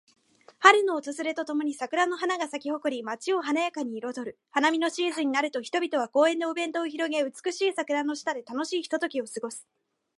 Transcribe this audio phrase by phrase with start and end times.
[0.57, 4.39] 春の訪れとともに桜の花が咲き誇り、街を華やかに彩る。
[4.49, 9.67] 花見のシーズンになると、人々は公園でお弁当を広げ、美しい桜の下で楽しいひとときを過ごす。